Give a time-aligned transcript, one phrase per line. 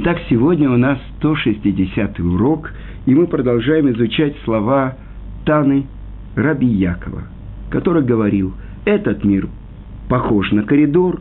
[0.00, 2.70] Итак, сегодня у нас 160 урок,
[3.04, 4.96] и мы продолжаем изучать слова
[5.44, 5.86] Таны
[6.36, 7.24] Раби Якова,
[7.68, 9.48] который говорил, этот мир
[10.08, 11.20] похож на коридор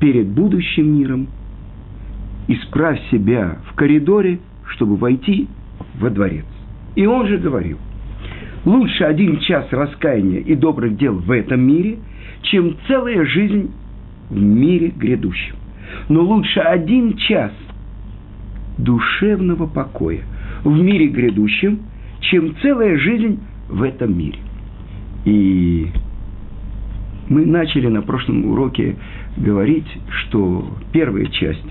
[0.00, 1.28] перед будущим миром,
[2.46, 5.48] исправь себя в коридоре, чтобы войти
[5.98, 6.44] во дворец.
[6.94, 7.78] И он же говорил,
[8.66, 12.00] лучше один час раскаяния и добрых дел в этом мире,
[12.42, 13.72] чем целая жизнь
[14.28, 15.56] в мире грядущем.
[16.10, 17.50] Но лучше один час–
[18.78, 20.22] душевного покоя
[20.64, 21.80] в мире грядущем,
[22.20, 24.38] чем целая жизнь в этом мире.
[25.24, 25.88] И
[27.28, 28.96] мы начали на прошлом уроке
[29.36, 31.66] говорить, что первая часть,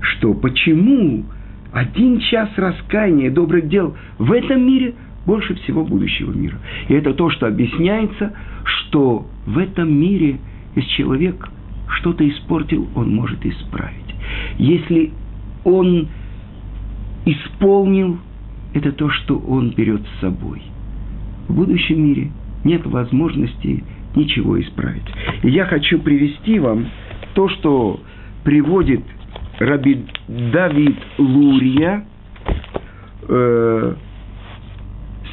[0.00, 1.24] что почему
[1.72, 4.94] один час раскаяния и добрых дел в этом мире
[5.26, 6.58] больше всего будущего мира.
[6.88, 8.32] И это то, что объясняется,
[8.64, 10.38] что в этом мире,
[10.74, 11.48] если человек
[11.88, 14.14] что-то испортил, он может исправить.
[14.58, 15.12] Если
[15.64, 16.08] он
[17.32, 18.18] исполнил,
[18.74, 20.62] это то, что он берет с собой.
[21.48, 22.30] В будущем мире
[22.64, 23.82] нет возможности
[24.14, 25.02] ничего исправить.
[25.42, 26.86] И я хочу привести вам
[27.34, 28.00] то, что
[28.44, 29.02] приводит
[29.58, 32.04] Раби Давид Лурия,
[33.28, 33.94] э,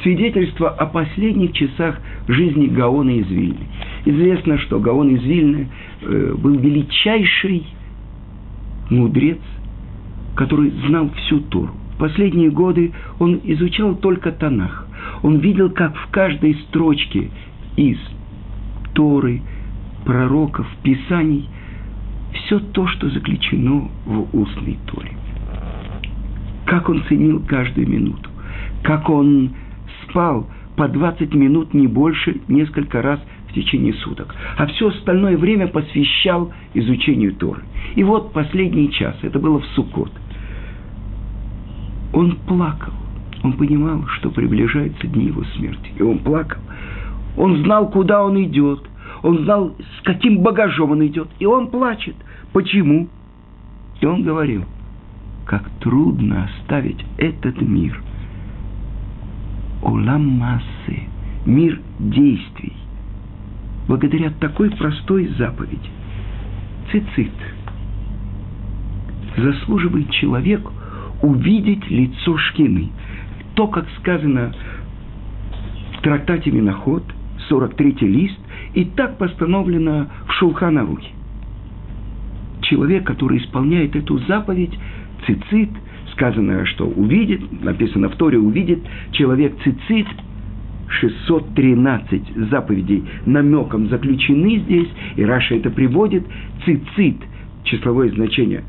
[0.02, 3.66] свидетельство о последних часах жизни Гаона из Вильны.
[4.04, 5.68] Известно, что Гаон из Вильны
[6.02, 7.66] э, был величайший
[8.90, 9.38] мудрец,
[10.36, 11.72] который знал всю Тору.
[11.98, 14.86] Последние годы он изучал только Танах.
[15.22, 17.30] Он видел, как в каждой строчке
[17.76, 17.98] из
[18.94, 19.42] Торы,
[20.04, 21.48] пророков, Писаний,
[22.32, 25.12] все то, что заключено в устной Торе.
[26.66, 28.30] Как он ценил каждую минуту.
[28.82, 29.50] Как он
[30.04, 34.34] спал по 20 минут, не больше, несколько раз в течение суток.
[34.56, 37.62] А все остальное время посвящал изучению Торы.
[37.96, 40.12] И вот последний час, это было в Суккот–
[42.12, 42.92] он плакал.
[43.42, 45.92] Он понимал, что приближаются дни его смерти.
[45.96, 46.60] И он плакал.
[47.36, 48.82] Он знал, куда он идет.
[49.22, 51.28] Он знал, с каким багажом он идет.
[51.38, 52.16] И он плачет.
[52.52, 53.08] Почему?
[54.00, 54.64] И он говорил,
[55.44, 58.00] как трудно оставить этот мир.
[59.82, 61.02] Улам массы,
[61.46, 62.74] мир действий.
[63.86, 65.90] Благодаря такой простой заповеди.
[66.90, 67.32] Цицит.
[69.36, 70.72] Заслуживает человеку
[71.22, 72.90] увидеть лицо Шкины.
[73.54, 74.54] То, как сказано
[75.96, 77.02] в трактате Миноход,
[77.50, 78.38] 43-й лист,
[78.74, 81.08] и так постановлено в Шулханарухе.
[82.62, 84.78] Человек, который исполняет эту заповедь,
[85.26, 85.70] цицит,
[86.12, 88.80] сказано, что увидит, написано в Торе, увидит,
[89.12, 90.06] человек цицит,
[90.88, 96.24] 613 заповедей намеком заключены здесь, и Раша это приводит,
[96.64, 97.16] цицит,
[97.64, 98.64] числовое значение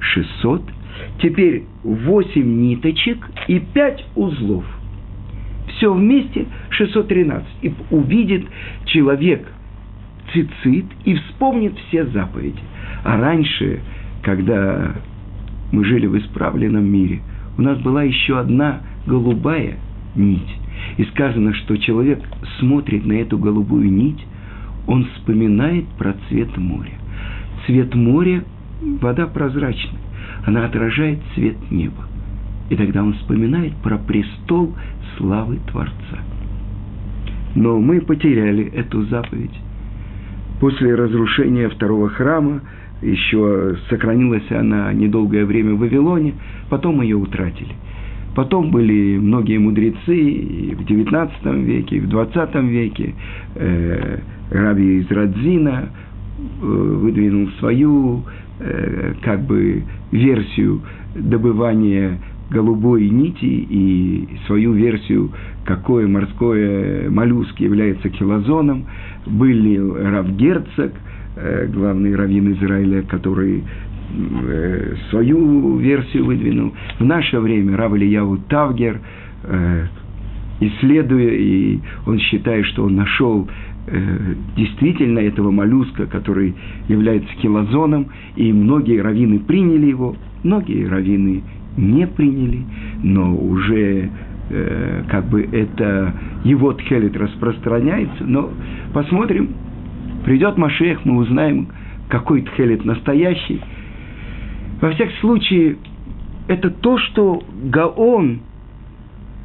[0.00, 0.62] 600,
[1.20, 4.64] Теперь 8 ниточек и 5 узлов.
[5.68, 7.46] Все вместе 613.
[7.62, 8.46] И увидит
[8.86, 9.46] человек
[10.32, 12.60] цицит и вспомнит все заповеди.
[13.04, 13.80] А раньше,
[14.22, 14.94] когда
[15.72, 17.20] мы жили в исправленном мире,
[17.56, 19.76] у нас была еще одна голубая
[20.14, 20.58] нить.
[20.96, 22.20] И сказано, что человек
[22.58, 24.24] смотрит на эту голубую нить,
[24.86, 26.92] он вспоминает про цвет моря.
[27.66, 28.44] Цвет моря–
[29.00, 30.00] вода прозрачная
[30.46, 32.04] она отражает цвет неба.
[32.70, 34.74] И тогда он вспоминает про престол
[35.16, 36.18] славы Творца.
[37.54, 39.54] Но мы потеряли эту заповедь.
[40.60, 42.62] После разрушения второго храма
[43.02, 46.34] еще сохранилась она недолгое время в Вавилоне,
[46.70, 47.74] потом ее утратили.
[48.34, 53.14] Потом были многие мудрецы и в XIX веке, и в XX веке.
[53.54, 54.18] Э,
[54.50, 58.24] Раби из Радзина э, выдвинул свою
[59.22, 59.82] как бы
[60.12, 60.80] версию
[61.14, 62.18] добывания
[62.50, 65.30] голубой нити и свою версию,
[65.64, 68.86] какое морское моллюски является килозоном.
[69.26, 70.92] Были Равгерцог,
[71.36, 76.74] э, главный раввин Израиля, который э, свою версию выдвинул.
[76.98, 79.00] В наше время Рав Ильяву Тавгер,
[80.60, 83.73] исследуя, и он считает, что он нашел э,
[84.56, 86.54] действительно этого моллюска, который
[86.88, 91.42] является килозоном, и многие раввины приняли его, многие раввины
[91.76, 92.64] не приняли,
[93.02, 94.10] но уже
[94.50, 96.14] э, как бы это
[96.44, 98.50] его тхелет распространяется, но
[98.92, 99.50] посмотрим,
[100.24, 101.68] придет Машех, мы узнаем,
[102.08, 103.60] какой тхелет настоящий.
[104.80, 105.76] Во всяком случае,
[106.48, 108.40] это то, что Гаон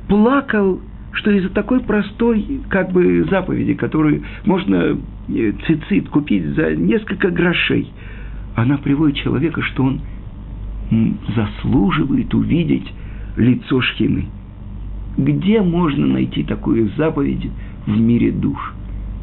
[0.08, 0.82] плакал
[1.20, 7.90] что из-за такой простой как бы заповеди, которую можно э, цицит купить за несколько грошей,
[8.56, 10.02] она приводит человека, что он
[11.36, 12.92] заслуживает увидеть
[13.36, 14.28] лицо Шхины.
[15.18, 17.50] Где можно найти такую заповедь
[17.86, 18.74] в мире душ?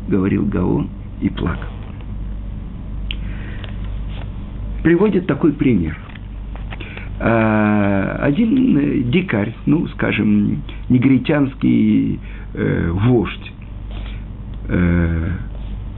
[0.09, 0.89] Говорил Гаон
[1.21, 1.71] и плакал.
[4.83, 5.99] Приводит такой пример.
[7.19, 12.21] А, один э, дикарь, ну, скажем, негритянский
[12.55, 13.53] э, вождь,
[14.69, 15.31] э,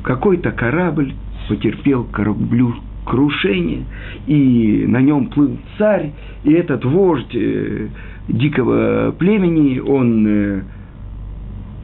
[0.05, 1.13] какой-то корабль
[1.49, 2.75] потерпел кораблю
[3.05, 3.85] крушение,
[4.27, 6.13] и на нем плыл царь,
[6.45, 7.89] и этот вождь э,
[8.29, 10.63] дикого племени, он э,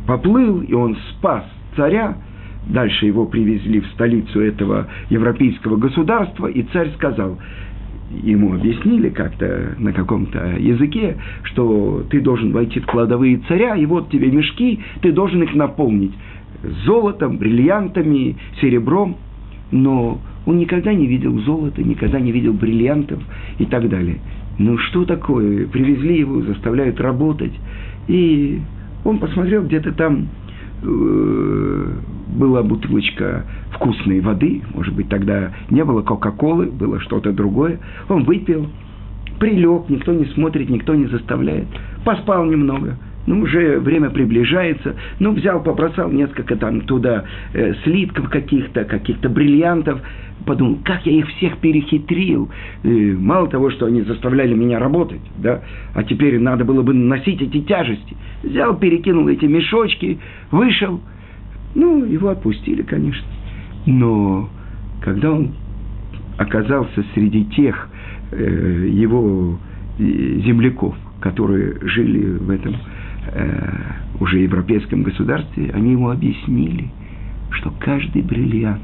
[0.06, 1.44] поплыл, и он спас
[1.76, 2.16] царя,
[2.66, 7.38] Дальше его привезли в столицу этого европейского государства, и царь сказал,
[8.10, 14.10] ему объяснили как-то на каком-то языке, что ты должен войти в кладовые царя, и вот
[14.10, 16.12] тебе мешки, ты должен их наполнить
[16.84, 19.16] золотом, бриллиантами, серебром.
[19.70, 23.20] Но он никогда не видел золота, никогда не видел бриллиантов
[23.58, 24.18] и так далее.
[24.58, 25.66] Ну что такое?
[25.66, 27.52] Привезли его, заставляют работать.
[28.06, 28.60] И
[29.04, 30.28] он посмотрел где-то там
[30.84, 37.78] была бутылочка вкусной воды, может быть, тогда не было Кока-Колы, было что-то другое.
[38.08, 38.68] Он выпил,
[39.38, 41.66] прилег, никто не смотрит, никто не заставляет.
[42.04, 48.84] Поспал немного, ну, уже время приближается, ну, взял, побросал несколько там туда э, слитков каких-то,
[48.84, 50.00] каких-то бриллиантов,
[50.44, 52.50] подумал, как я их всех перехитрил.
[52.82, 55.62] И мало того, что они заставляли меня работать, да,
[55.94, 58.16] а теперь надо было бы носить эти тяжести.
[58.42, 60.18] Взял, перекинул эти мешочки,
[60.50, 61.00] вышел–
[61.74, 63.26] ну, его отпустили, конечно.
[63.86, 64.48] Но
[65.02, 65.52] когда он
[66.38, 67.88] оказался среди тех
[68.32, 69.58] э, его
[69.98, 72.76] э, земляков, которые жили в этом
[73.32, 73.74] э,
[74.20, 76.88] уже европейском государстве, они ему объяснили,
[77.50, 78.82] что каждый бриллиант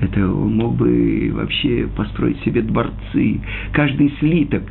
[0.00, 3.40] это он мог бы вообще построить себе дворцы,
[3.72, 4.62] каждый слиток.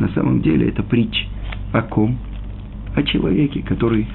[0.00, 1.26] На самом деле это притч
[1.72, 2.18] о ком?
[2.96, 4.06] О человеке, который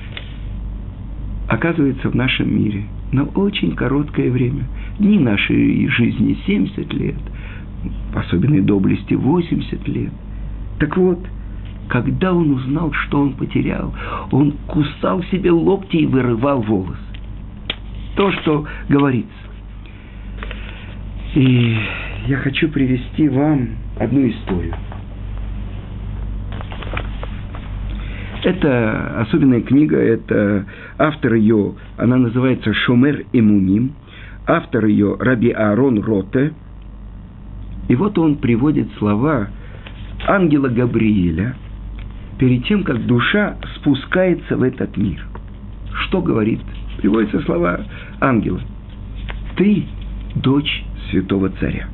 [1.48, 4.66] оказывается в нашем мире на очень короткое время.
[5.00, 7.16] Дни нашей жизни 70 лет,
[8.14, 10.12] особенной доблести 80 лет.
[10.80, 11.20] Так вот,
[11.90, 13.94] когда он узнал, что он потерял,
[14.32, 16.98] он кусал себе локти и вырывал волосы.
[18.16, 19.32] То, что говорится.
[21.36, 21.78] И
[22.28, 24.74] я хочу привести вам одну историю.
[28.44, 30.66] Это особенная книга, это
[31.00, 33.94] автор ее, она называется «Шумер Имуним»,
[34.46, 36.54] автор ее Раби Аарон Роте.
[37.88, 39.48] И вот он приводит слова
[40.28, 41.56] ангела Габриэля
[42.38, 45.26] перед тем, как душа спускается в этот мир.
[46.06, 46.60] Что говорит?
[46.98, 47.82] Приводятся слова
[48.20, 48.62] ангела.
[49.56, 49.86] «Ты–
[50.36, 51.88] дочь святого царя.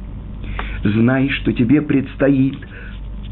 [0.84, 2.58] Знай, что тебе предстоит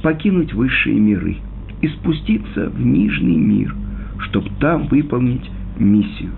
[0.03, 1.37] покинуть высшие миры–
[1.81, 3.75] и спуститься в нижний мир,
[4.19, 6.31] чтобы там выполнить миссию,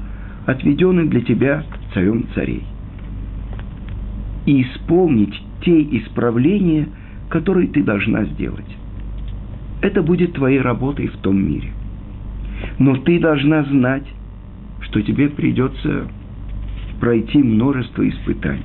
[0.46, 1.64] отведенную для тебя
[1.94, 2.64] царем царей,
[4.46, 6.90] и исполнить те исправления,
[7.30, 8.66] которые ты должна сделать.
[9.82, 11.72] Это будет твоей работой в том мире.
[12.80, 14.06] Но ты должна знать,
[14.82, 16.08] что тебе придется
[17.00, 18.64] пройти множество испытаний.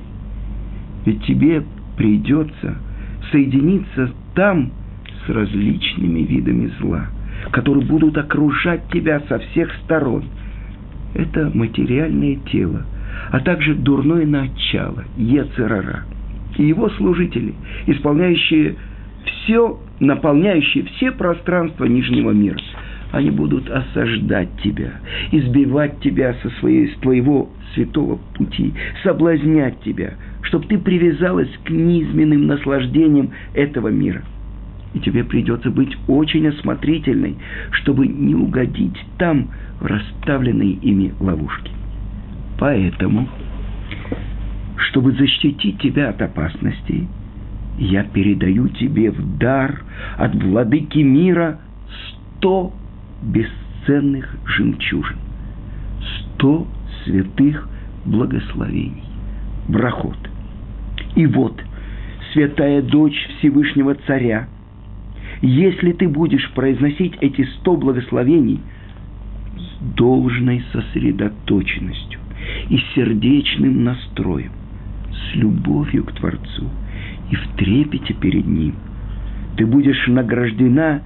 [1.05, 1.63] Ведь тебе
[1.95, 2.77] придется
[3.31, 4.71] соединиться там,
[5.25, 7.07] с различными видами зла,
[7.51, 10.25] которые будут окружать тебя со всех сторон.
[11.15, 12.85] Это материальное тело,
[13.31, 16.03] а также дурное начало, Ецерара,
[16.57, 17.55] и его служители,
[17.87, 18.75] исполняющие
[19.25, 22.59] все, наполняющие все пространства Нижнего мира.
[23.11, 24.91] Они будут осаждать тебя,
[25.31, 28.73] избивать тебя со своей, с твоего святого пути,
[29.03, 34.23] соблазнять тебя, чтобы ты привязалась к низменным наслаждениям этого мира–
[34.93, 37.35] и тебе придется быть очень осмотрительной,
[37.71, 39.49] чтобы не угодить там
[39.79, 41.71] в расставленные ими ловушки.
[42.59, 43.27] Поэтому,
[44.77, 47.07] чтобы защитить тебя от опасностей,
[47.77, 49.83] я передаю тебе в дар
[50.17, 51.59] от владыки мира
[52.37, 52.73] сто
[53.21, 55.17] бесценных жемчужин,
[56.17, 56.67] сто
[57.03, 57.69] святых
[58.05, 59.03] благословений,
[59.67, 60.17] брахот.
[61.15, 61.61] И вот,
[62.33, 64.47] святая дочь Всевышнего Царя–
[65.41, 68.59] если ты будешь произносить эти сто благословений
[69.55, 72.19] с должной сосредоточенностью
[72.69, 74.51] и сердечным настроем,
[75.11, 76.69] с любовью к Творцу
[77.29, 78.75] и в трепете перед Ним,
[79.57, 81.01] ты будешь награждена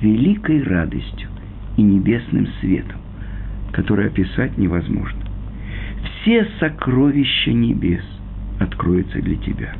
[0.00, 1.28] великой радостью
[1.76, 3.00] и небесным светом,
[3.72, 5.20] который описать невозможно.
[6.04, 8.04] Все сокровища небес
[8.60, 9.74] откроются для тебя.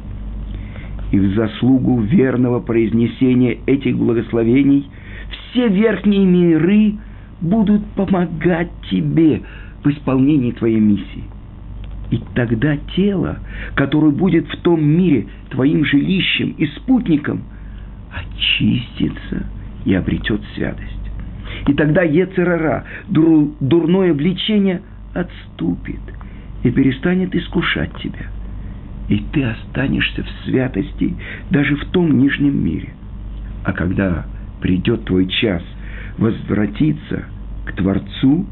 [1.13, 4.91] И в заслугу верного произнесения этих благословений
[5.31, 6.95] все верхние миры
[7.41, 9.43] будут помогать тебе
[9.85, 11.25] в исполнении твоей миссии.
[12.11, 13.39] И тогда тело,
[13.75, 17.43] которое будет в том мире твоим жилищем и спутником,
[18.13, 19.47] очистится
[19.85, 20.93] и обретет святость.
[21.67, 24.83] И тогда Ецерара, дур, дурное влечение,
[25.15, 26.01] отступит
[26.63, 28.27] и перестанет искушать тебя.
[29.09, 31.15] И ты останешься в святости
[31.51, 32.91] даже в том нижнем мире.
[33.65, 34.27] А когда
[34.61, 35.63] придет твой час
[36.19, 37.25] возвратиться
[37.67, 38.47] к Творцу,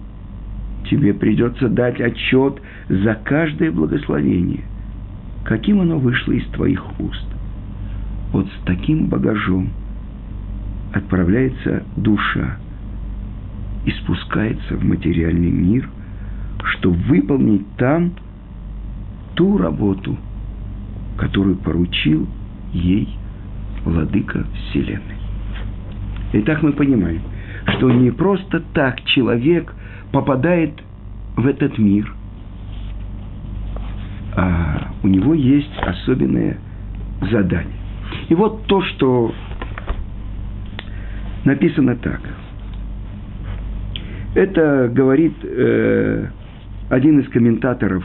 [0.88, 4.64] тебе придется дать отчет за каждое благословение,
[5.44, 7.26] каким оно вышло из твоих уст.
[8.32, 9.70] Вот с таким багажом
[10.92, 12.58] отправляется душа
[13.84, 15.88] и спускается в материальный мир,
[16.64, 18.12] чтобы выполнить там
[19.34, 20.16] ту работу,
[21.16, 22.26] которую поручил
[22.72, 23.08] ей
[23.84, 25.18] Владыка Вселенной.
[26.32, 27.20] Итак, мы понимаем,
[27.76, 29.72] что не просто так человек
[30.12, 30.72] попадает
[31.36, 32.12] в этот мир,
[34.36, 36.58] а у него есть особенное
[37.30, 37.78] задание.
[38.28, 39.32] И вот то, что
[41.44, 42.20] написано так–
[44.34, 46.26] это говорит э,
[46.90, 48.04] один из комментаторов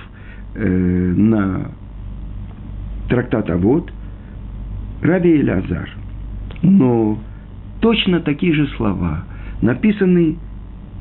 [0.53, 1.72] э, на
[3.10, 3.91] трактат Авод,
[5.01, 5.89] Раби Элязар.
[6.62, 7.18] Но
[7.82, 9.24] точно такие же слова
[9.62, 10.38] написаны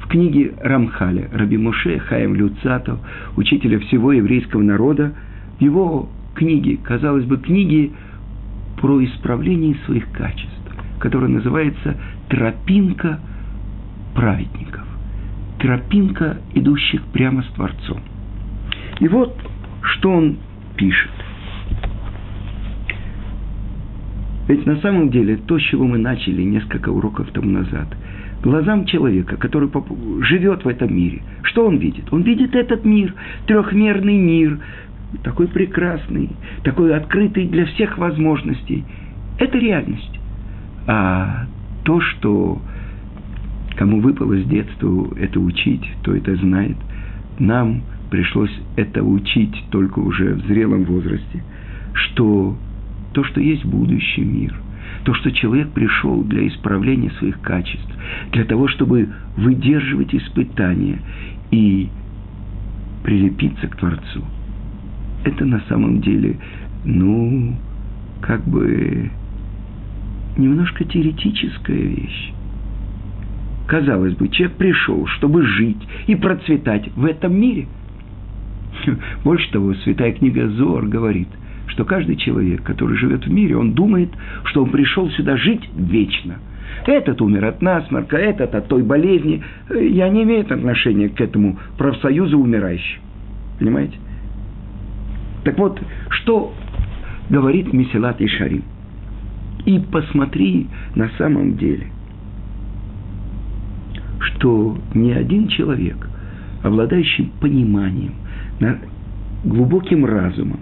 [0.08, 2.98] в книге Рамхаля, Раби Моше Хаем Люцато,
[3.36, 5.12] учителя всего еврейского народа,
[5.58, 7.90] в его книге, казалось бы, книге
[8.80, 10.48] про исправление своих качеств,
[10.98, 11.96] которая называется
[12.28, 13.20] «Тропинка
[14.14, 14.88] праведников»
[15.58, 18.00] тропинка, идущих прямо с Творцом.
[19.00, 19.36] И вот,
[19.82, 20.36] что он
[20.76, 21.10] пишет.
[24.48, 27.88] Ведь на самом деле то, с чего мы начали несколько уроков тому назад,
[28.42, 29.70] глазам человека, который
[30.22, 32.12] живет в этом мире, что он видит?
[32.12, 33.14] Он видит этот мир,
[33.46, 34.58] трехмерный мир,
[35.22, 36.30] такой прекрасный,
[36.64, 38.84] такой открытый для всех возможностей.
[39.38, 40.20] Это реальность.
[40.86, 41.46] А
[41.84, 42.60] то, что
[43.78, 46.76] Кому выпало с детства это учить, то это знает.
[47.38, 51.44] Нам пришлось это учить только уже в зрелом возрасте,
[51.92, 52.56] что
[53.12, 54.52] то, что есть будущий мир,
[55.04, 57.90] то, что человек пришел для исправления своих качеств,
[58.32, 61.00] для того, чтобы выдерживать испытания
[61.50, 61.88] и
[63.04, 64.24] прилепиться к Творцу,
[65.24, 66.38] это на самом деле,
[66.84, 67.56] ну,
[68.20, 69.10] как бы
[70.36, 72.32] немножко теоретическая вещь.
[73.66, 77.66] Казалось бы, человек пришел, чтобы жить и процветать в этом мире.
[79.24, 81.28] Больше того, Святая книга Зор говорит,
[81.78, 84.08] что каждый человек, который живет в мире, он думает,
[84.46, 86.38] что он пришел сюда жить вечно.
[86.84, 89.44] Этот умер от насморка, этот от той болезни.
[89.70, 92.98] Я не имею отношения к этому профсоюзу умирающих.
[93.60, 93.96] Понимаете?
[95.44, 96.52] Так вот, что
[97.30, 98.64] говорит Месилат и Шарим?
[99.64, 100.66] И посмотри
[100.96, 101.86] на самом деле–
[104.20, 106.08] что ни один человек,
[106.64, 108.14] обладающий пониманием,
[109.44, 110.58] глубоким разумом,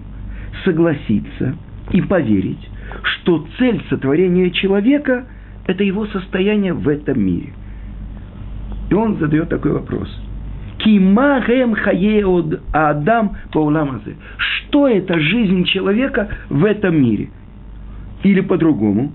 [0.63, 1.55] согласится
[1.91, 2.69] и поверить,
[3.03, 5.25] что цель сотворения человека–
[5.67, 7.53] это его состояние в этом мире.
[8.89, 10.09] И он задает такой вопрос.
[10.79, 14.15] Кимахем хаеод адам пауламазе.
[14.37, 17.29] Что это жизнь человека в этом мире?
[18.23, 19.11] Или по-другому,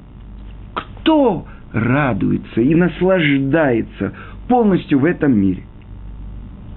[0.75, 4.13] кто радуется и наслаждается
[4.49, 5.63] полностью в этом мире.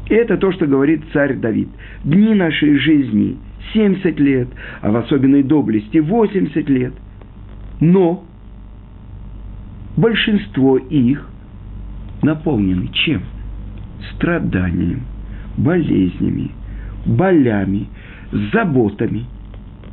[0.08, 1.68] И это то, что говорит царь Давид.
[2.04, 3.38] Дни нашей жизни
[3.74, 4.48] 70 лет,
[4.82, 6.94] а в особенной доблести 80 лет.
[7.80, 8.24] Но
[9.98, 11.28] большинство их
[12.22, 13.22] наполнены чем?
[14.14, 15.02] Страданием,
[15.58, 16.52] болезнями,
[17.06, 17.88] болями,
[18.54, 19.26] заботами.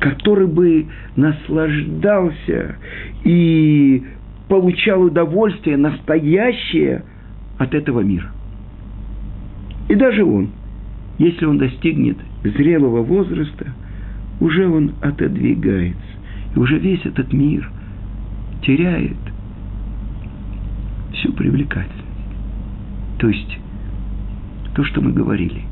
[0.00, 0.86] который бы
[1.16, 2.76] наслаждался
[3.24, 4.04] и
[4.48, 7.04] получал удовольствие настоящее
[7.58, 8.30] от этого мира.
[9.88, 10.50] И даже он,
[11.18, 13.66] если он достигнет зрелого возраста,
[14.40, 16.00] уже он отодвигается.
[16.54, 17.68] И уже весь этот мир
[18.62, 19.16] теряет
[21.14, 22.04] всю привлекательность.
[23.18, 23.58] То есть,
[24.74, 25.62] то, что мы говорили,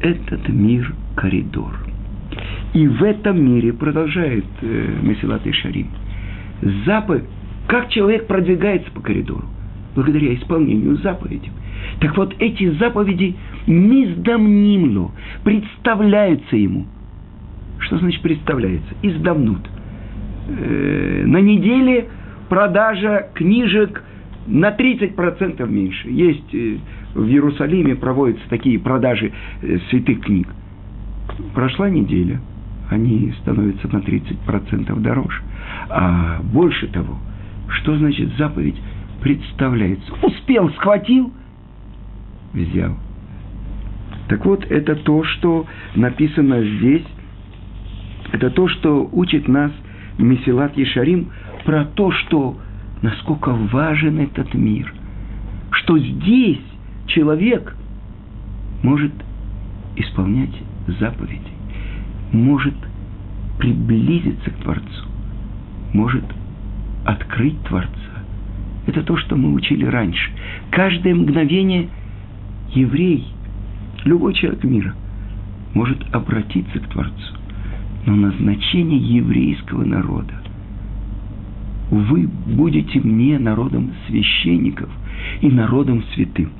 [0.00, 1.83] этот мир– коридор.
[2.74, 5.88] И в этом мире, продолжает э, Месилат и Шарим,
[6.84, 7.24] заповедь,
[7.68, 9.44] как человек продвигается по коридору?
[9.94, 11.52] Благодаря исполнению заповедей.
[12.00, 15.12] Так вот, эти заповеди миздамнимло,
[15.44, 16.86] представляются ему.
[17.78, 18.94] Что значит представляется?
[19.02, 19.60] Издавнут.
[20.48, 22.08] Э, на неделе
[22.48, 24.02] продажа книжек
[24.46, 26.08] на 30% меньше.
[26.10, 26.78] Есть э,
[27.14, 30.48] в Иерусалиме проводятся такие продажи э, святых книг.
[31.54, 32.40] Прошла неделя,
[32.90, 35.42] они становятся на 30% дороже.
[35.88, 37.18] А больше того,
[37.68, 38.76] что значит заповедь
[39.20, 40.12] представляется?
[40.22, 41.32] Успел, схватил,
[42.52, 42.96] взял.
[44.28, 47.04] Так вот, это то, что написано здесь,
[48.32, 49.70] это то, что учит нас
[50.18, 51.30] Месилат Ешарим
[51.64, 52.56] про то, что
[53.02, 54.92] насколько важен этот мир,
[55.70, 56.60] что здесь
[57.06, 57.76] человек
[58.82, 59.12] может
[59.96, 60.54] исполнять
[61.00, 61.53] заповеди,
[62.34, 62.74] может
[63.58, 65.06] приблизиться к Творцу,
[65.92, 66.24] может
[67.04, 67.90] открыть Творца.
[68.86, 70.30] Это то, что мы учили раньше.
[70.70, 71.88] Каждое мгновение
[72.74, 73.26] еврей,
[74.04, 74.94] любой человек мира,
[75.72, 77.34] может обратиться к Творцу.
[78.06, 80.34] Но назначение еврейского народа
[81.90, 84.90] вы будете мне народом священников
[85.40, 86.50] и народом святым.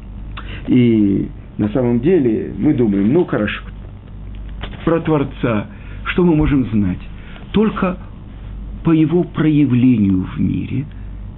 [0.69, 1.29] И
[1.59, 3.63] на самом деле мы думаем, ну хорошо,
[4.85, 5.67] про Творца,
[6.07, 6.99] что мы можем знать?
[7.53, 7.99] Только
[8.85, 10.85] по его проявлению в мире,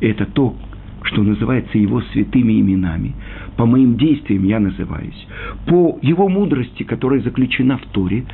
[0.01, 0.57] это то,
[1.03, 3.15] что называется его святыми именами,
[3.57, 5.27] по моим действиям я называюсь,
[5.67, 8.25] по его мудрости, которая заключена в Торе,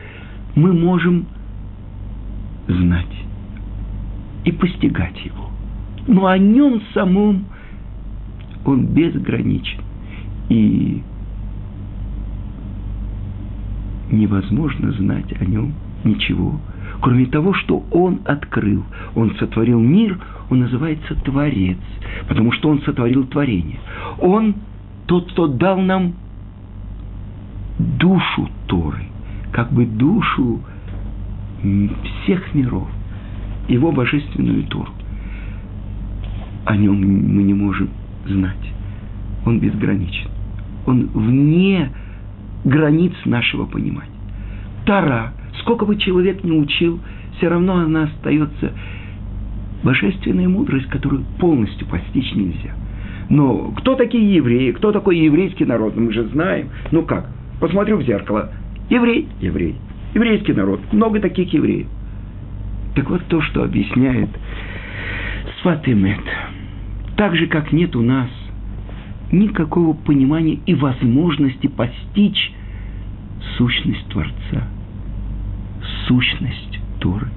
[0.54, 1.26] мы можем
[2.66, 3.06] знать
[4.44, 5.50] и постигать его.
[6.06, 7.46] Но о нем самом
[8.64, 9.80] он безграничен.
[10.48, 11.02] И
[14.12, 15.72] невозможно знать о нем
[16.04, 16.60] ничего,
[17.00, 18.84] кроме того, что он открыл.
[19.14, 20.18] Он сотворил мир,
[20.50, 21.78] он называется Творец,
[22.28, 23.78] потому что он сотворил творение.
[24.20, 24.54] Он
[25.06, 26.14] тот, кто дал нам
[27.78, 29.04] душу Торы,
[29.52, 30.60] как бы душу
[32.22, 32.88] всех миров,
[33.68, 34.92] его божественную Тору.
[36.64, 37.88] О нем мы не можем
[38.26, 38.72] знать.
[39.44, 40.30] Он безграничен.
[40.86, 41.90] Он вне
[42.64, 44.10] границ нашего понимания.
[44.86, 47.00] Тара, сколько бы человек ни учил,
[47.36, 48.72] все равно она остается
[49.82, 52.74] божественная мудрость, которую полностью постичь нельзя.
[53.28, 54.72] Но кто такие евреи?
[54.72, 55.96] Кто такой еврейский народ?
[55.96, 56.68] Мы же знаем.
[56.90, 57.30] Ну как?
[57.60, 58.50] Посмотрю в зеркало.
[58.90, 59.76] Еврей, еврей
[60.14, 61.86] еврейский народ, много таких евреев.
[62.94, 64.28] Так вот то, что объясняет
[65.60, 66.20] Сватемет.
[67.16, 68.28] Так же, как нет у нас
[69.32, 72.52] никакого понимания и возможности постичь
[73.56, 74.68] сущность Творца,
[76.06, 77.28] сущность Торы.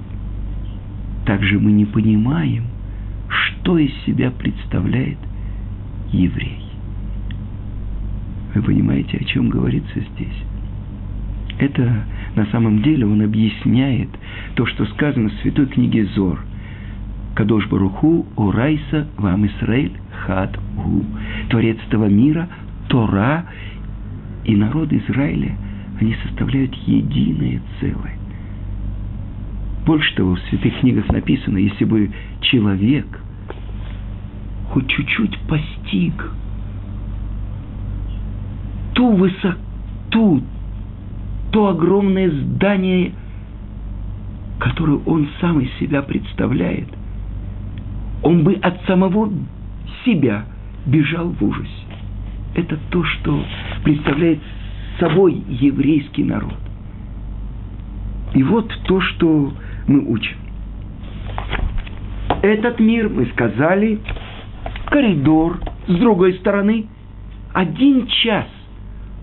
[1.24, 2.64] Также мы не понимаем,
[3.28, 5.18] что из себя представляет
[6.12, 6.60] еврей.
[8.54, 10.42] Вы понимаете, о чем говорится здесь?
[11.58, 12.04] Это
[12.36, 14.10] на самом деле он объясняет
[14.54, 16.40] то, что сказано в святой книге Зор.
[17.34, 19.92] Кадош Баруху, Урайса, Вам Исраиль,
[20.26, 21.04] Хад Гу.
[21.48, 22.48] Творец этого мира,
[22.88, 23.46] Тора
[24.44, 25.56] и народ Израиля,
[26.00, 28.16] они составляют единое целое.
[29.86, 32.10] Больше того, в святых книгах написано, если бы
[32.40, 33.06] человек
[34.70, 36.32] хоть чуть-чуть постиг
[38.94, 40.42] ту высоту,
[41.52, 43.12] то огромное здание,
[44.58, 46.88] которое он сам из себя представляет,
[48.22, 49.30] он бы от самого
[50.06, 50.46] себя
[50.86, 51.70] бежал в ужасе.
[52.54, 53.44] Это то, что
[53.84, 54.38] представляет
[54.98, 56.54] собой еврейский народ.
[58.32, 59.52] И вот то, что
[59.86, 60.36] мы учим.
[62.40, 64.00] Этот мир, мы сказали,
[64.86, 66.86] коридор, с другой стороны,
[67.52, 68.46] один час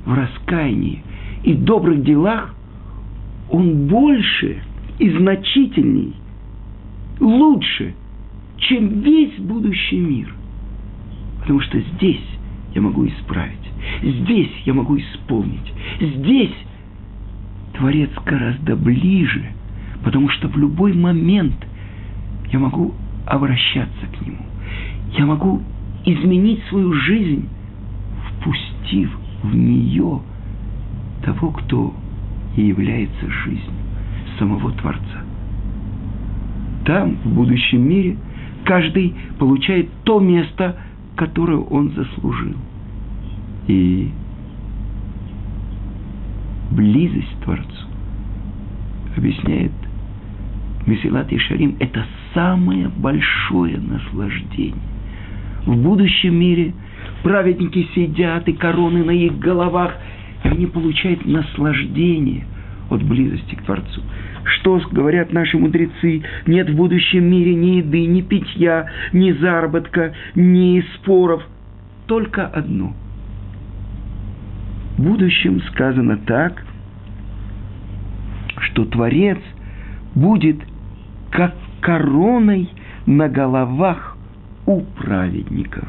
[0.05, 1.01] в раскаянии–
[1.43, 2.55] и добрых делах,
[3.49, 4.61] он больше
[4.99, 6.13] и значительней,
[7.19, 7.93] лучше,
[8.57, 10.33] чем весь будущий мир.
[11.43, 12.23] Потому что здесь
[12.73, 13.69] я могу исправить,
[14.01, 16.55] здесь я могу исполнить, здесь
[17.73, 19.43] Творец гораздо ближе,
[20.05, 21.55] потому что в любой момент
[22.51, 22.93] я могу
[23.27, 24.45] обращаться к Нему.
[25.17, 25.61] Я могу
[26.05, 27.49] изменить свою жизнь,
[28.29, 29.11] впустив
[29.43, 30.21] в нее
[31.25, 31.93] того, кто
[32.55, 33.83] и является жизнью
[34.39, 35.23] самого Творца.
[36.85, 38.17] Там, в будущем мире,
[38.63, 40.77] каждый получает то место,
[41.15, 42.55] которое он заслужил.
[43.67, 44.09] И
[46.71, 47.87] близость к Творцу
[49.15, 49.71] объясняет
[50.85, 54.75] Месилат и Шарим– это самое большое наслаждение.
[55.65, 56.73] В будущем мире
[57.23, 59.95] праведники сидят, и короны на их головах,
[60.43, 62.45] и они получают наслаждение
[62.93, 64.01] от близости к Творцу.
[64.43, 66.23] Что говорят наши мудрецы?
[66.45, 71.43] Нет в будущем мире ни еды, ни питья, ни заработка, ни споров.
[72.07, 72.93] Только одно.
[74.97, 76.63] В будущем сказано так,
[78.57, 79.39] что Творец
[80.13, 80.57] будет
[81.31, 82.69] как короной
[83.05, 84.17] на головах
[84.65, 85.87] у праведников.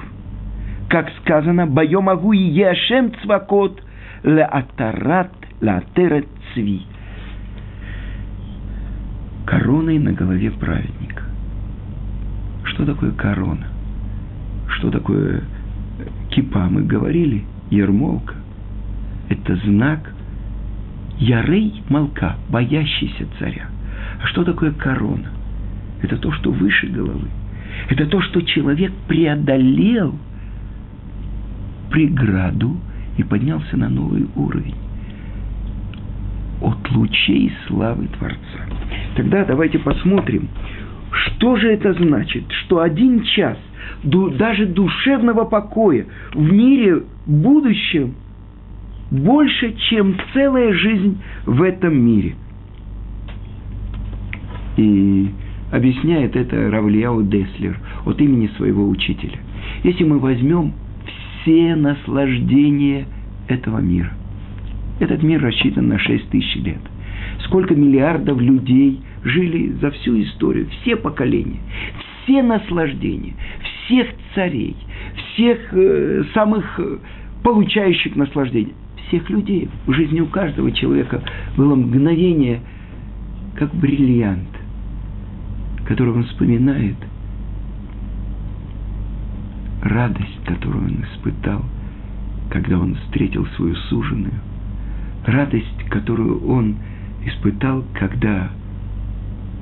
[0.89, 3.83] Как сказано, «Боем агу и ешем цвакот
[4.23, 6.83] ле атарат ле атерет цви»
[9.45, 11.23] короной на голове праведника.
[12.65, 13.67] Что такое корона?
[14.69, 15.45] Что такое
[16.31, 16.69] кипа?
[16.71, 18.35] Мы говорили, ермолка.
[19.29, 20.13] Это знак
[21.19, 23.69] Ярей Малка, боящийся царя.
[24.23, 25.29] А что такое корона?
[26.03, 27.29] Это то, что выше головы.
[27.89, 30.19] Это то, что человек преодолел
[31.91, 32.77] преграду
[33.17, 34.75] и поднялся на новый уровень
[36.61, 38.39] от лучей славы Творца.
[39.17, 40.49] Тогда давайте посмотрим,
[41.11, 43.57] что же это значит, что один час
[44.03, 48.15] даже душевного покоя в мире будущем
[49.11, 52.35] больше, чем целая жизнь в этом мире.
[54.77, 55.31] И
[55.71, 59.39] объясняет это Равлияу Деслер от имени своего учителя.
[59.85, 60.73] Если мы возьмем
[61.43, 63.07] все наслаждения
[63.49, 64.13] этого мира–
[65.01, 66.81] этот мир рассчитан на 6 тысяч лет.
[67.45, 71.61] Сколько миллиардов людей жили за всю историю, все поколения,
[72.23, 73.35] все наслаждения,
[73.85, 74.77] всех царей,
[75.17, 76.99] всех э, самых э,
[77.43, 78.75] получающих наслаждения,
[79.09, 79.69] всех людей.
[79.87, 81.23] В жизни у каждого человека
[81.57, 82.61] было мгновение,
[83.57, 84.49] как бриллиант,
[85.87, 86.97] который он вспоминает,
[89.83, 91.63] радость, которую он испытал,
[92.51, 94.35] когда он встретил свою суженую–
[95.27, 96.77] радость, которую он
[97.25, 98.51] испытал, когда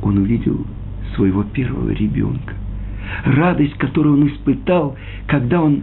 [0.03, 0.67] он увидел
[1.15, 2.55] своего первого ребенка.
[3.25, 5.83] Радость, которую он испытал, когда он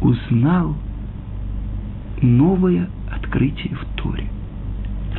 [0.00, 0.76] узнал
[2.22, 4.26] новое открытие в Торе.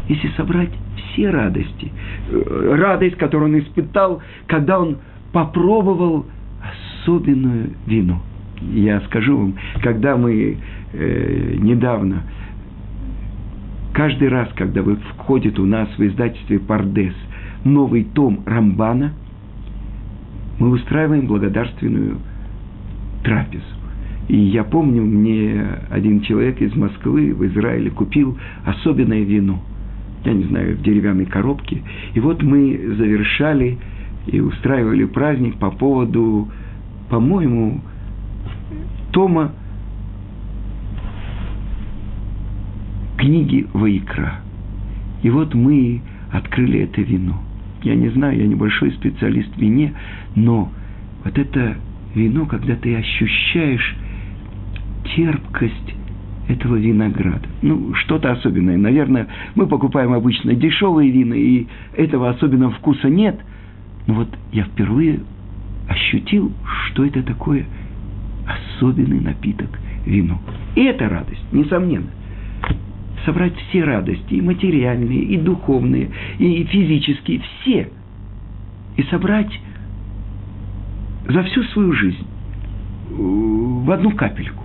[0.07, 1.91] Если собрать все радости,
[2.29, 4.97] э, радость, которую он испытал, когда он
[5.31, 6.25] попробовал
[7.03, 8.19] особенную вину.
[8.61, 10.57] Я скажу вам, когда мы
[10.93, 12.23] э, недавно
[13.99, 17.13] Каждый раз, когда входит у нас в издательстве «Пардес»
[17.65, 19.11] новый том Рамбана,
[20.57, 22.19] мы устраиваем благодарственную
[23.25, 23.61] трапезу.
[24.29, 29.61] И я помню, мне один человек из Москвы в Израиле купил особенное вино.
[30.23, 31.81] Я не знаю, в деревянной коробке.
[32.13, 33.79] И вот мы завершали
[34.27, 36.47] и устраивали праздник по поводу,
[37.09, 37.81] по-моему,
[39.11, 39.51] тома
[43.19, 44.39] книги Ваикра.
[45.21, 46.01] И вот мы
[46.31, 47.37] открыли это вино.
[47.83, 49.93] Я не знаю, я небольшой специалист в вине,
[50.35, 50.71] но
[51.23, 51.75] вот это
[52.15, 53.95] вино, когда ты ощущаешь
[55.15, 55.95] терпкость
[56.47, 57.47] этого винограда.
[57.61, 58.77] Ну, что-то особенное.
[58.77, 63.37] Наверное, мы покупаем обычно дешевые вина, и этого особенного вкуса нет.
[64.07, 65.19] Но вот я впервые
[65.89, 66.53] ощутил,
[66.87, 67.65] что это такое
[68.77, 69.69] особенный напиток
[70.05, 70.41] вино.
[70.75, 72.07] И это радость, несомненно
[73.25, 77.89] собрать все радости, и материальные, и духовные, и физические, все,
[78.97, 79.51] и собрать
[81.27, 84.63] за всю свою жизнь э, в одну капельку.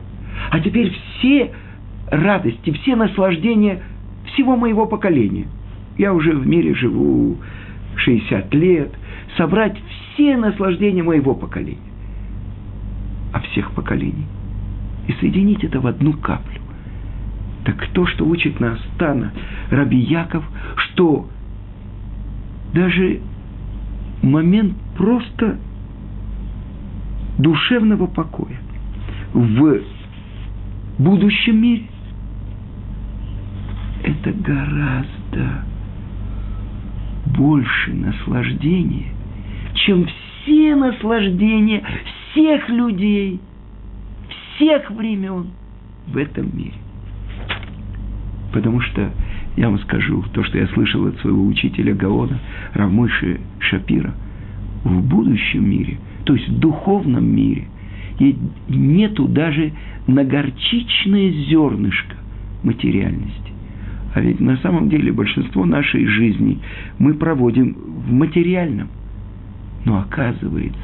[0.50, 1.52] А теперь все
[2.10, 3.82] радости, все наслаждения
[4.32, 5.46] всего моего поколения.
[5.96, 7.36] Я уже в мире живу
[7.96, 8.92] 60 лет.
[9.36, 9.76] Собрать
[10.14, 11.78] все наслаждения моего поколения.
[13.32, 14.26] А всех поколений.
[15.08, 16.53] И соединить это в одну каплю.
[17.64, 19.32] Так то, что учит нас Тана
[19.70, 20.44] Раби Яков,
[20.76, 21.28] что?
[22.74, 23.20] Даже
[24.22, 25.58] момент просто
[27.38, 28.58] душевного покоя.
[29.32, 29.80] В
[30.98, 31.86] будущем мире
[34.02, 35.64] это гораздо
[37.36, 39.12] больше наслаждения,
[39.74, 41.82] чем все наслаждения
[42.30, 43.40] всех людей,
[44.54, 45.48] всех времен
[46.06, 46.83] в этом мире.
[48.54, 49.10] Потому что,
[49.56, 52.38] я вам скажу, то, что я слышал от своего учителя Гаона,
[52.74, 54.14] Равмойши Шапира,
[54.84, 57.64] в будущем мире, то есть в духовном мире,
[58.68, 59.72] нету даже
[60.06, 62.14] на горчичное зернышко
[62.62, 63.52] материальности.
[64.14, 66.60] А ведь на самом деле большинство нашей жизни
[67.00, 68.86] мы проводим в материальном.
[69.84, 70.78] Но оказывается,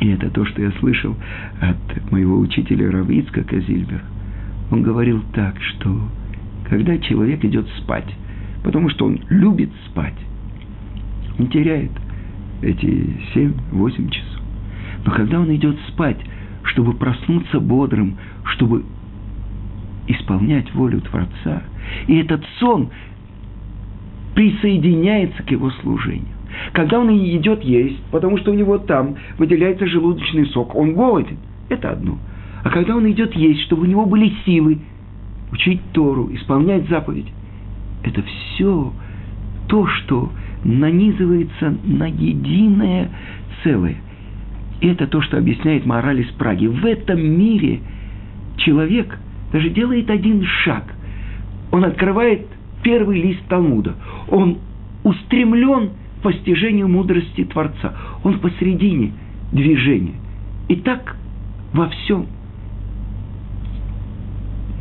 [0.00, 1.14] и это то, что я слышал
[1.60, 4.02] от моего учителя Равицка Казильбера,
[4.72, 6.08] он говорил так, что
[6.68, 8.08] когда человек идет спать,
[8.62, 10.14] потому что он любит спать,
[11.38, 11.90] он теряет
[12.62, 14.40] эти 7-8 часов.
[15.04, 16.18] Но когда он идет спать,
[16.64, 18.84] чтобы проснуться бодрым, чтобы
[20.06, 21.62] исполнять волю Творца,
[22.06, 22.90] и этот сон
[24.34, 26.28] присоединяется к его служению.
[26.72, 31.36] Когда он идет есть, потому что у него там выделяется желудочный сок, он голоден,
[31.68, 32.18] это одно.
[32.62, 34.78] А когда он идет есть, чтобы у него были силы
[35.54, 37.32] учить Тору, исполнять заповедь,
[38.02, 38.92] это все
[39.68, 40.30] то, что
[40.64, 43.10] нанизывается на единое
[43.62, 43.96] целое.
[44.80, 46.66] Это то, что объясняет мораль из Праги.
[46.66, 47.80] В этом мире
[48.56, 49.18] человек
[49.52, 50.92] даже делает один шаг.
[51.70, 52.46] Он открывает
[52.82, 53.94] первый лист Талмуда.
[54.28, 54.58] Он
[55.04, 57.94] устремлен к постижению мудрости Творца.
[58.24, 59.12] Он посередине
[59.52, 60.16] движения.
[60.68, 61.16] И так
[61.72, 62.26] во всем.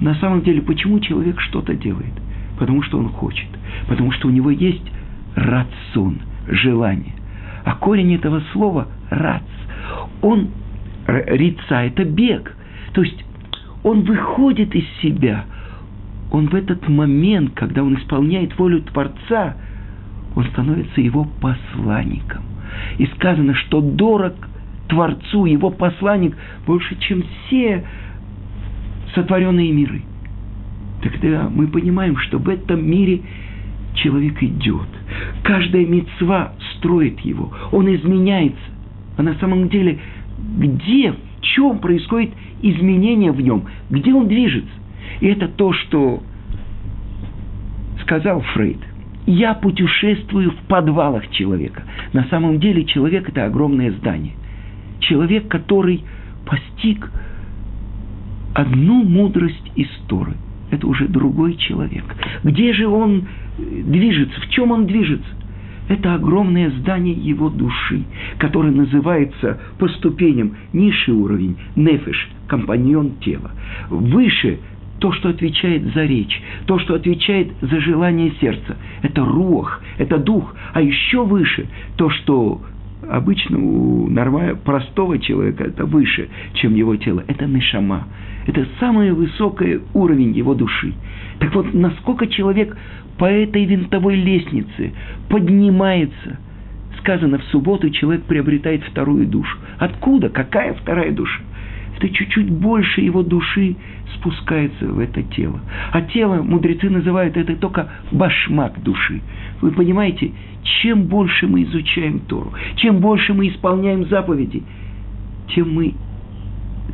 [0.03, 2.11] На самом деле, почему человек что-то делает?
[2.59, 3.47] Потому что он хочет.
[3.87, 4.83] Потому что у него есть
[5.33, 7.13] рацион, желание.
[7.63, 9.43] А корень этого слова– рац.
[10.21, 10.49] Он,
[11.07, 12.53] рица– это бег.
[12.91, 13.23] То есть
[13.81, 15.45] он выходит из себя.
[16.31, 19.55] Он в этот момент, когда он исполняет волю Творца,
[20.35, 22.43] он становится его посланником.
[22.97, 24.33] И сказано, что дорог
[24.89, 26.35] Творцу, его посланник,
[26.67, 27.85] больше, чем все
[29.15, 30.01] сотворенные миры.
[31.01, 33.21] Тогда мы понимаем, что в этом мире
[33.95, 34.87] человек идет.
[35.43, 38.57] Каждая мецва строит его, он изменяется.
[39.17, 39.99] А на самом деле,
[40.57, 44.71] где, в чем происходит изменение в нем, где он движется?
[45.19, 46.23] И это то, что
[48.01, 48.79] сказал Фрейд.
[49.25, 51.83] Я путешествую в подвалах человека.
[52.11, 54.33] На самом деле человек– это огромное здание.
[54.99, 56.03] Человек, который
[56.45, 57.09] постиг
[58.53, 60.35] одну мудрость истории.
[60.71, 62.03] Это уже другой человек.
[62.43, 64.39] Где же он движется?
[64.41, 65.29] В чем он движется?
[65.89, 68.03] Это огромное здание его души,
[68.37, 73.51] которое называется по ступеням низший уровень, нефиш, компаньон тела.
[73.89, 74.59] Выше
[74.99, 78.77] то, что отвечает за речь, то, что отвечает за желание сердца.
[79.01, 80.55] Это рух, это дух.
[80.73, 82.61] А еще выше то, что
[83.09, 87.23] обычно у нормального, простого человека это выше, чем его тело.
[87.27, 88.07] Это нишама.
[88.45, 90.93] Это самый высокий уровень его души.
[91.39, 92.77] Так вот, насколько человек
[93.17, 94.91] по этой винтовой лестнице
[95.29, 96.39] поднимается.
[96.99, 99.57] Сказано, в субботу человек приобретает вторую душу.
[99.77, 100.29] Откуда?
[100.29, 101.41] Какая вторая душа?
[101.97, 103.75] Это чуть-чуть больше его души
[104.15, 105.59] спускается в это тело.
[105.91, 109.21] А тело, мудрецы называют это только башмак души.
[109.61, 110.31] Вы понимаете,
[110.81, 114.63] чем больше мы изучаем Тору, чем больше мы исполняем заповеди,
[115.53, 115.93] тем мы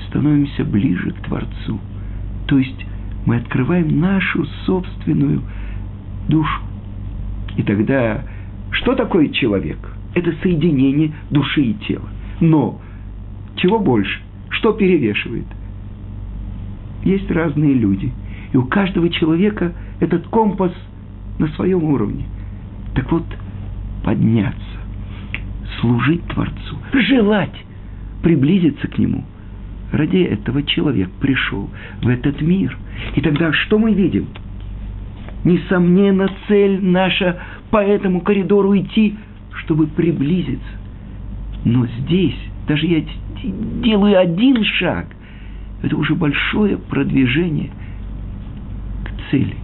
[0.07, 1.79] становимся ближе к Творцу.
[2.47, 2.85] То есть
[3.25, 5.41] мы открываем нашу собственную
[6.27, 6.61] душу.
[7.57, 8.23] И тогда
[8.71, 9.77] что такое человек?
[10.15, 12.07] Это соединение души и тела.
[12.39, 12.79] Но
[13.55, 14.19] чего больше?
[14.49, 15.45] Что перевешивает?
[17.03, 18.11] Есть разные люди.
[18.51, 20.73] И у каждого человека этот компас
[21.37, 22.25] на своем уровне.
[22.95, 23.25] Так вот,
[24.03, 24.59] подняться,
[25.79, 27.65] служить Творцу, желать
[28.23, 29.23] приблизиться к Нему.
[29.91, 31.69] Ради этого человек пришел
[32.01, 32.77] в этот мир.
[33.15, 34.27] И тогда что мы видим?
[35.43, 37.39] Несомненно, цель наша
[37.71, 39.15] по этому коридору идти,
[39.55, 40.67] чтобы приблизиться.
[41.65, 43.03] Но здесь, даже я
[43.83, 45.07] делаю один шаг,
[45.81, 47.71] это уже большое продвижение
[49.05, 49.55] к цели.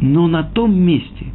[0.00, 1.26] Но на том месте,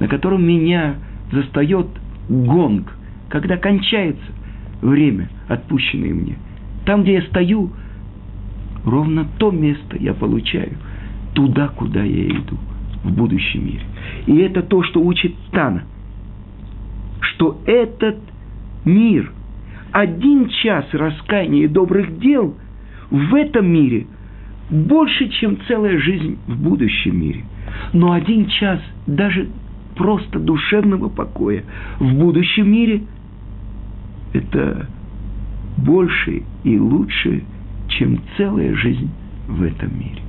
[0.00, 0.96] на котором меня
[1.32, 1.88] застает
[2.28, 2.92] гонг,
[3.28, 4.35] когда кончается
[4.82, 6.36] время, отпущенное мне,
[6.84, 7.70] там, где я стою,
[8.84, 10.72] ровно то место я получаю–
[11.36, 12.56] туда, куда я иду,
[13.04, 13.82] в будущем мире.
[14.26, 15.84] И это то, что учит Тана,
[17.20, 18.18] что этот
[18.84, 19.30] мир,
[19.92, 22.56] один час раскаяния и добрых дел
[23.10, 24.06] в этом мире
[24.70, 27.44] больше, чем целая жизнь в будущем мире.
[27.92, 29.48] Но один час даже
[29.94, 31.64] просто душевного покоя
[32.00, 33.02] в будущем мире,
[34.36, 34.86] это
[35.78, 37.42] больше и лучше,
[37.88, 39.10] чем целая жизнь
[39.48, 40.25] в этом мире.